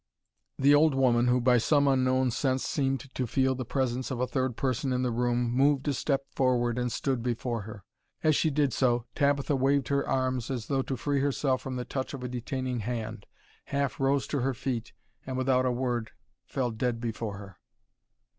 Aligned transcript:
The 0.57 0.73
old 0.73 0.95
woman, 0.95 1.27
who 1.27 1.39
by 1.39 1.59
some 1.59 1.87
unknown 1.87 2.31
sense 2.31 2.65
seemed 2.65 3.13
to 3.13 3.27
feel 3.27 3.53
the 3.53 3.63
presence 3.65 4.09
of 4.09 4.19
a 4.19 4.25
third 4.25 4.57
person 4.57 4.91
in 4.91 5.03
the 5.03 5.11
room, 5.11 5.43
moved 5.51 5.87
a 5.87 5.93
step 5.93 6.23
forward 6.31 6.79
and 6.79 6.91
stood 6.91 7.21
before 7.21 7.61
her. 7.69 7.83
As 8.23 8.35
she 8.35 8.49
did 8.49 8.73
so 8.73 9.05
Tabitha 9.13 9.55
waved 9.55 9.89
her 9.89 10.03
arms 10.09 10.49
as 10.49 10.65
though 10.69 10.81
to 10.81 10.97
free 10.97 11.19
herself 11.19 11.61
from 11.61 11.75
the 11.75 11.85
touch 11.85 12.15
of 12.15 12.23
a 12.23 12.27
detaining 12.27 12.79
hand, 12.79 13.27
half 13.65 13.99
rose 13.99 14.25
to 14.29 14.39
her 14.39 14.55
feet, 14.55 14.91
and 15.23 15.37
without 15.37 15.67
a 15.67 15.71
word 15.71 16.09
fell 16.47 16.71
dead 16.71 16.99
before 16.99 17.37
her. 17.37 17.59